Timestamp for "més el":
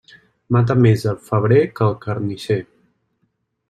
0.85-1.21